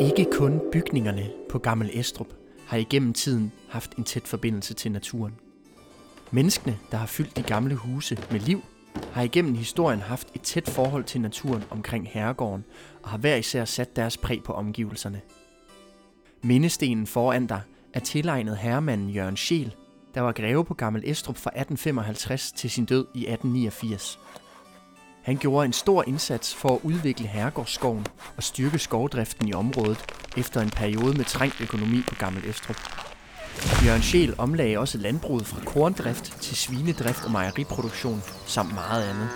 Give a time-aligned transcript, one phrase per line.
[0.00, 2.26] Ikke kun bygningerne på Gammel Estrup
[2.66, 5.34] har igennem tiden haft en tæt forbindelse til naturen.
[6.30, 8.60] Menneskene, der har fyldt de gamle huse med liv,
[9.12, 12.64] har igennem historien haft et tæt forhold til naturen omkring herregården
[13.02, 15.20] og har hver især sat deres præg på omgivelserne.
[16.42, 17.60] Mindestenen foran dig
[17.92, 19.74] er tilegnet herremanden Jørgen Scheel,
[20.14, 24.18] der var greve på Gammel Estrup fra 1855 til sin død i 1889.
[25.24, 30.04] Han gjorde en stor indsats for at udvikle herregårdsskoven og styrke skovdriften i området
[30.36, 32.76] efter en periode med trængt økonomi på Gammel Estrup.
[33.84, 39.28] Jørgen Scheel omlagde også landbruget fra korndrift til svinedrift og mejeriproduktion samt meget andet.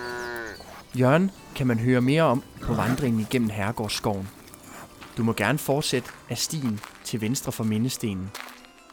[0.99, 4.29] Jørgen kan man høre mere om på vandringen igennem Herregårdsskoven.
[5.17, 8.31] Du må gerne fortsætte af stien til venstre for mindestenen.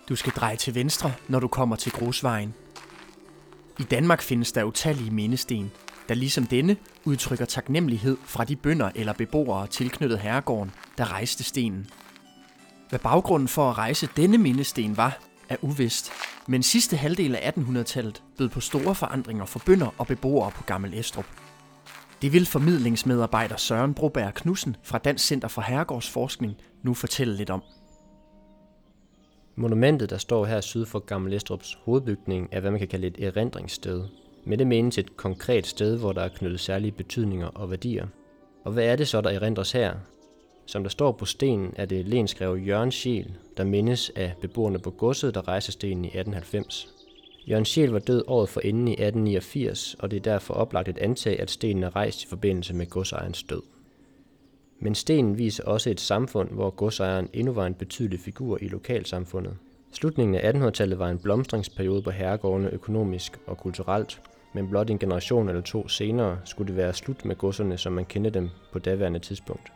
[0.08, 2.54] Du skal dreje til venstre, når du kommer til Grusvejen.
[3.78, 5.72] I Danmark findes der utallige mindesten,
[6.08, 11.86] der ligesom denne udtrykker taknemmelighed fra de bønder eller beboere tilknyttet herregården, der rejste stenen.
[12.88, 16.10] Hvad baggrunden for at rejse denne mindesten var, er uvist,
[16.48, 20.94] men sidste halvdel af 1800-tallet bød på store forandringer for bønder og beboere på Gammel
[20.94, 21.26] Estrup.
[22.22, 27.62] Det vil formidlingsmedarbejder Søren Broberg Knudsen fra Dansk Center for Herregårdsforskning nu fortælle lidt om.
[29.56, 33.24] Monumentet, der står her syd for Gammel Estrups hovedbygning, er hvad man kan kalde et
[33.24, 34.04] erindringssted.
[34.48, 38.06] Med det menes et konkret sted, hvor der er knyttet særlige betydninger og værdier.
[38.64, 39.94] Og hvad er det så, der erindres her?
[40.66, 44.90] Som der står på stenen, er det lenskrev Jørgen Schiel, der mindes af beboerne på
[44.90, 46.88] godset, der rejser stenen i 1890.
[47.48, 50.98] Jørgen Schiel var død året for inden i 1889, og det er derfor oplagt et
[50.98, 53.62] antag, at stenen er rejst i forbindelse med godsejerens død.
[54.80, 59.56] Men stenen viser også et samfund, hvor godsejeren endnu var en betydelig figur i lokalsamfundet.
[59.92, 64.20] Slutningen af 1800-tallet var en blomstringsperiode på herregårdene økonomisk og kulturelt,
[64.56, 68.04] men blot en generation eller to senere skulle det være slut med godserne, som man
[68.04, 69.72] kendte dem på daværende tidspunkt.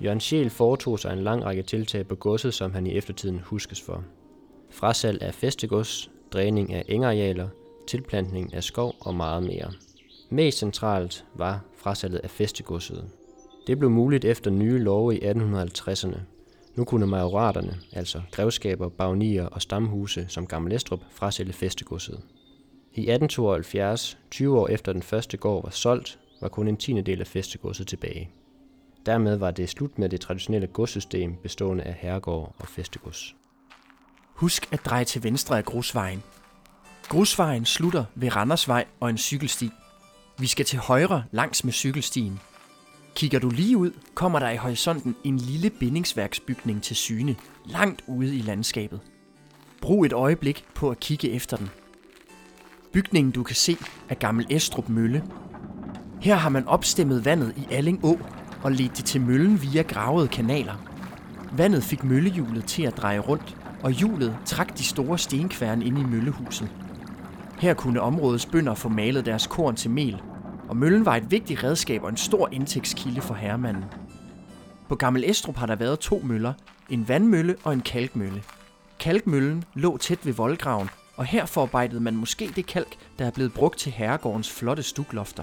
[0.00, 3.80] Jørgen Schiel foretog sig en lang række tiltag på godset, som han i eftertiden huskes
[3.82, 4.04] for.
[4.70, 7.48] Frasalg af festegods, dræning af engarealer,
[7.88, 9.72] tilplantning af skov og meget mere.
[10.30, 13.04] Mest centralt var frasalget af festegodset.
[13.66, 16.18] Det blev muligt efter nye love i 1850'erne.
[16.74, 22.20] Nu kunne majoraterne, altså grevskaber, bagnier og stamhuse som Gammel Estrup, frasælge festegodset.
[22.96, 27.20] I 1872, 20 år efter den første gård var solgt, var kun en tiende del
[27.20, 28.30] af festegodset tilbage.
[29.06, 33.36] Dermed var det slut med det traditionelle godssystem bestående af herregård og festegods.
[34.34, 36.22] Husk at dreje til venstre af Grusvejen.
[37.08, 39.70] Grusvejen slutter ved Randersvej og en cykelsti.
[40.38, 42.40] Vi skal til højre langs med cykelstien.
[43.14, 47.36] Kigger du lige ud, kommer der i horisonten en lille bindingsværksbygning til syne,
[47.66, 49.00] langt ude i landskabet.
[49.82, 51.70] Brug et øjeblik på at kigge efter den.
[52.96, 53.76] Bygningen du kan se
[54.08, 55.22] er Gammel Estrup Mølle.
[56.20, 58.18] Her har man opstemmet vandet i Alling Å
[58.62, 60.80] og ledt det til møllen via gravede kanaler.
[61.52, 66.02] Vandet fik møllehjulet til at dreje rundt, og hjulet trak de store stenkværne ind i
[66.02, 66.68] møllehuset.
[67.58, 70.22] Her kunne områdets bønder få malet deres korn til mel,
[70.68, 73.84] og møllen var et vigtigt redskab og en stor indtægtskilde for herremanden.
[74.88, 76.52] På Gammel Estrup har der været to møller,
[76.90, 78.42] en vandmølle og en kalkmølle.
[79.00, 83.52] Kalkmøllen lå tæt ved voldgraven, og her forarbejdede man måske det kalk, der er blevet
[83.52, 85.42] brugt til herregårdens flotte stuklofter.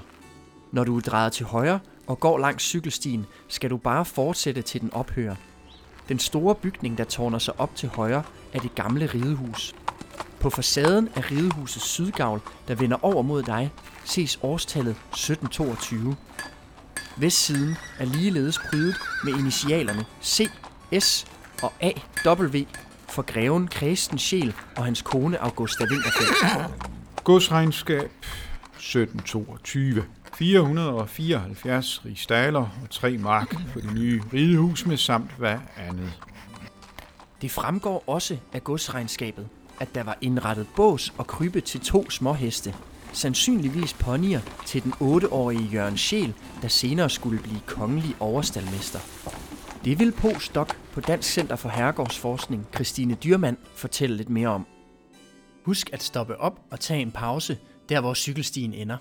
[0.72, 4.81] Når du er drejet til højre og går langs cykelstien, skal du bare fortsætte til
[4.81, 5.35] den ophører.
[6.09, 8.23] Den store bygning, der tårner sig op til højre,
[8.53, 9.75] er det gamle ridehus.
[10.39, 13.72] På facaden af ridehusets sydgavl, der vender over mod dig,
[14.05, 16.16] ses årstallet 1722.
[17.17, 20.50] Vestsiden er ligeledes prydet med initialerne C,
[21.00, 21.25] S
[21.61, 21.91] og A,
[22.25, 22.66] W
[23.13, 26.74] for greven Kristen Scheel og hans kone Augusta Winterfeldt.
[27.24, 28.12] Godsregnskab
[28.78, 30.06] 1722.
[30.38, 36.19] 474 rigsdaler og 3 mark for det nye ridehus med samt hvad andet.
[37.41, 39.47] Det fremgår også af godsregnskabet,
[39.79, 42.75] at der var indrettet bås og krybe til to småheste.
[43.12, 49.00] Sandsynligvis ponyer til den 8-årige Jørgen Scheel, der senere skulle blive kongelig overstalmester.
[49.85, 54.66] Det vil postdoc på Dansk Center for Herregårdsforskning, Christine Dyrmand, fortælle lidt mere om.
[55.64, 57.58] Husk at stoppe op og tage en pause,
[57.90, 58.97] der hvor cykelstien ender.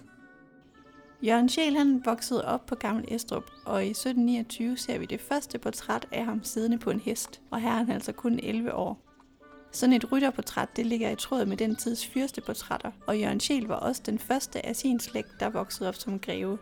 [1.23, 5.59] Jørgen Scheel han voksede op på Gammel Estrup, og i 1729 ser vi det første
[5.59, 9.01] portræt af ham siddende på en hest, og her er han altså kun 11 år.
[9.73, 13.67] Sådan et rytterportræt det ligger i tråd med den tids fyrste portrætter, og Jørgen Scheel
[13.67, 16.59] var også den første af sin slægt, der voksede op som greve.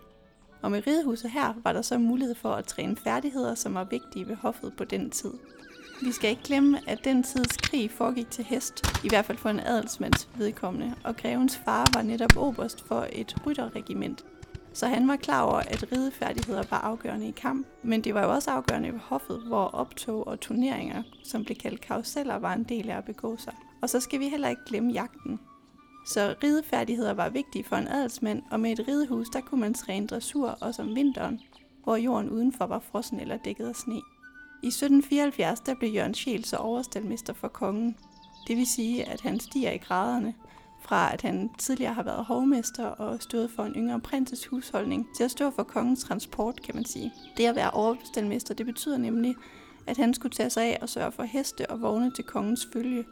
[0.62, 4.28] Og med ridehuset her var der så mulighed for at træne færdigheder, som var vigtige
[4.28, 5.32] ved hoffet på den tid.
[6.02, 9.48] Vi skal ikke glemme, at den tids krig foregik til hest, i hvert fald for
[9.48, 14.24] en adelsmands vedkommende, og grevens far var netop oberst for et rytterregiment.
[14.72, 18.30] Så han var klar over, at ridefærdigheder var afgørende i kamp, men det var jo
[18.30, 22.90] også afgørende ved hoffet, hvor optog og turneringer, som blev kaldt karuseller, var en del
[22.90, 23.54] af at begå sig.
[23.82, 25.40] Og så skal vi heller ikke glemme jagten.
[26.06, 30.06] Så ridefærdigheder var vigtige for en adelsmand, og med et ridehus, der kunne man træne
[30.06, 31.40] dressur også om vinteren,
[31.84, 34.00] hvor jorden udenfor var frossen eller dækket af sne.
[34.62, 37.96] I 1774 der blev Jørgen Schiel så overstalmester for kongen.
[38.48, 40.34] Det vil sige, at han stiger i graderne,
[40.82, 45.24] fra at han tidligere har været hovmester og stået for en yngre prinses husholdning, til
[45.24, 47.12] at stå for kongens transport, kan man sige.
[47.36, 49.36] Det at være overstalmester, det betyder nemlig,
[49.86, 53.04] at han skulle tage sig af og sørge for heste og vogne til kongens følge.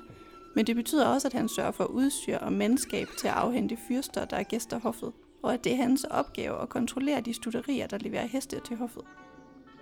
[0.58, 4.24] Men det betyder også, at han sørger for udstyr og mandskab til at afhente fyrster,
[4.24, 5.12] der er gæster hoffet,
[5.42, 9.02] og at det er hans opgave at kontrollere de studerier, der leverer heste til hoffet.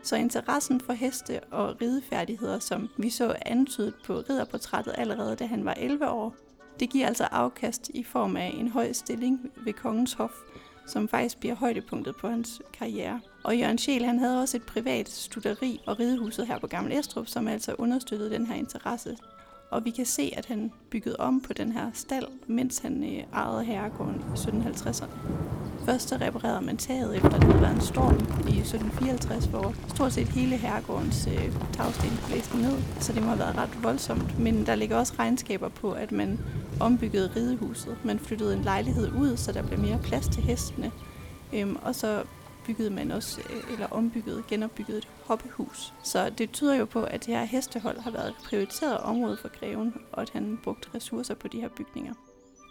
[0.02, 5.64] Så interessen for heste og ridefærdigheder, som vi så antydet på ridderportrættet allerede, da han
[5.64, 6.34] var 11 år,
[6.80, 10.34] det giver altså afkast i form af en høj stilling ved kongens hof,
[10.86, 13.20] som faktisk bliver højdepunktet på hans karriere.
[13.44, 17.26] Og Jørgen Scheel, han havde også et privat studeri og ridehuset her på Gammel Estrup,
[17.26, 19.16] som altså understøttede den her interesse.
[19.70, 23.24] Og vi kan se, at han byggede om på den her stald, mens han øh,
[23.32, 25.10] ejede herregården i 1750'erne.
[25.84, 28.14] Først så reparerede man taget, efter der havde været en storm
[28.48, 32.78] i 1754, hvor stort set hele herregårdens øh, tagsten blæste ned.
[33.00, 34.38] Så det må have været ret voldsomt.
[34.38, 36.38] Men der ligger også regnskaber på, at man
[36.80, 37.96] ombyggede ridehuset.
[38.04, 40.92] Man flyttede en lejlighed ud, så der blev mere plads til hestene.
[41.52, 42.22] Øhm, og så
[42.66, 45.94] byggede man også, øh, eller ombyggede, genopbyggede et hoppehus.
[46.02, 49.48] Så det tyder jo på, at det her hestehold har været et prioriteret område for
[49.58, 52.14] greven, og at han brugte ressourcer på de her bygninger.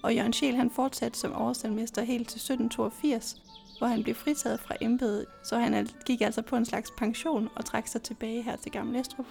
[0.04, 3.42] Og Jørgen Schiel han fortsatte som overstandmester helt til 1782,
[3.78, 7.66] hvor han blev fritaget fra embedet, så han gik altså på en slags pension og
[7.66, 9.26] trak sig tilbage her til Gamle Estrup,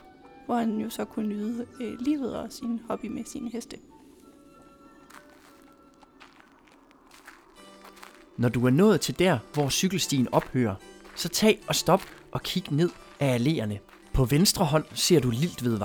[0.47, 3.77] hvor han jo så kunne nyde øh, livet og sin hobby med sine heste.
[8.37, 10.75] Når du er nået til der, hvor cykelstien ophører,
[11.17, 12.03] så tag og stop
[12.33, 12.91] og kig ned
[13.21, 13.79] af alléerne.
[14.13, 15.81] På venstre hånd ser du Liltved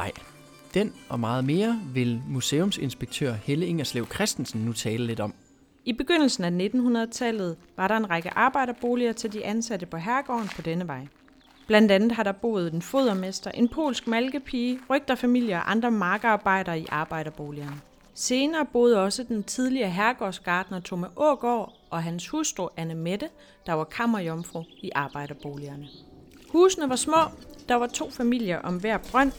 [0.73, 5.33] Den og meget mere vil museumsinspektør Helle Ingerslev Christensen nu tale lidt om.
[5.85, 10.61] I begyndelsen af 1900-tallet var der en række arbejderboliger til de ansatte på herregården på
[10.61, 11.07] denne vej.
[11.67, 16.85] Blandt andet har der boet en fodermester, en polsk malkepige, rygterfamilier og andre markarbejdere i
[16.89, 17.81] arbejderboligerne.
[18.13, 23.29] Senere boede også den tidligere herregårdsgardner Tome Ågård og hans hustru Anne Mette,
[23.65, 25.87] der var kammerjomfru i arbejderboligerne.
[26.49, 27.23] Husene var små,
[27.69, 29.31] der var to familier om hver brønd,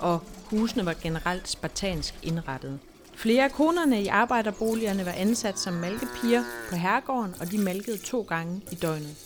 [0.00, 2.78] og husene var generelt spartansk indrettet.
[3.14, 8.22] Flere af konerne i arbejderboligerne var ansat som malkepiger på herregården, og de malkede to
[8.22, 9.16] gange i døgnet.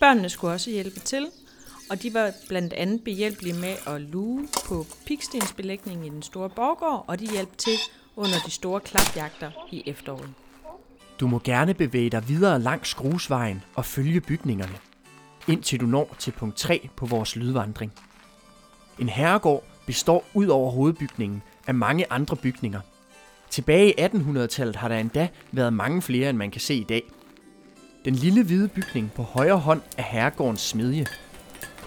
[0.00, 1.26] Børnene skulle også hjælpe til,
[1.90, 7.04] og de var blandt andet behjælpelige med at luge på pikstensbelægningen i den store borggård,
[7.08, 7.78] og de hjalp til
[8.16, 10.30] under de store klapjagter i efteråret.
[11.22, 14.78] Du må gerne bevæge dig videre langs grusvejen og følge bygningerne,
[15.48, 17.92] indtil du når til punkt 3 på vores lydvandring.
[18.98, 22.80] En herregård består ud over hovedbygningen af mange andre bygninger.
[23.50, 27.02] Tilbage i 1800-tallet har der endda været mange flere, end man kan se i dag.
[28.04, 31.06] Den lille hvide bygning på højre hånd er herregårdens smedje.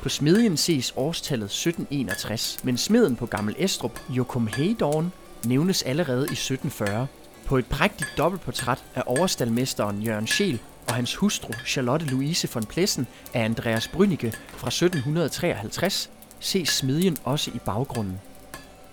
[0.02, 5.12] På smedjen ses årstallet 1761, men smeden på Gammel Estrup, Jokum Heydorn,
[5.46, 7.08] nævnes allerede i 1740.
[7.46, 13.08] På et prægtigt dobbeltportræt af overstalmesteren Jørgen Scheel og hans hustru Charlotte Louise von Plessen
[13.34, 16.10] af Andreas Brünnike fra 1753
[16.40, 18.20] ses smedjen også i baggrunden.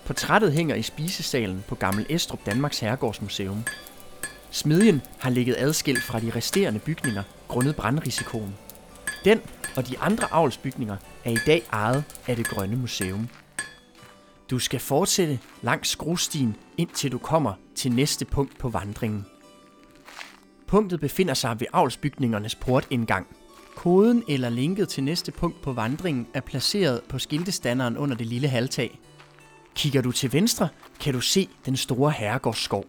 [0.04, 3.64] Portrættet hænger i spisesalen på Gammel Estrup Danmarks Herregårdsmuseum.
[4.50, 8.54] Smedjen har ligget adskilt fra de resterende bygninger grundet brandrisikoen.
[9.24, 9.40] Den
[9.76, 13.28] og de andre avlsbygninger er i dag ejet af det Grønne Museum.
[14.52, 19.26] Du skal fortsætte langs skruestien, indtil du kommer til næste punkt på vandringen.
[20.66, 23.26] Punktet befinder sig ved avlsbygningernes portindgang.
[23.76, 28.48] Koden eller linket til næste punkt på vandringen er placeret på skiltestanderen under det lille
[28.48, 29.00] halvtag.
[29.74, 30.68] Kigger du til venstre,
[31.00, 32.84] kan du se den store herregårdsskov.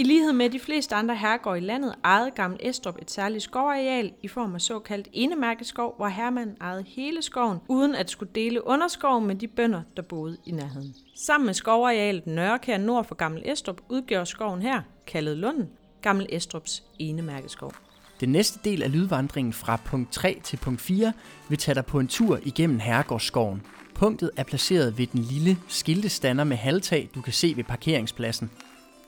[0.00, 4.12] I lighed med de fleste andre herregård i landet ejede Gammel Estrup et særligt skovareal
[4.22, 9.26] i form af såkaldt enemærkeskov, hvor hermanden ejede hele skoven, uden at skulle dele underskoven
[9.26, 10.94] med de bønder, der boede i nærheden.
[11.16, 15.68] Sammen med skovarealet Nørrekær nord for Gammel Estrup udgør skoven her, kaldet Lunden,
[16.02, 17.72] Gammel Estrups enemærkeskov.
[18.20, 21.12] Den næste del af lydvandringen fra punkt 3 til punkt 4
[21.48, 23.62] vil tage dig på en tur igennem Herregårdsskoven.
[23.94, 28.50] Punktet er placeret ved den lille skiltestander med halvtag, du kan se ved parkeringspladsen.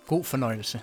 [0.06, 0.80] God fornøjelse.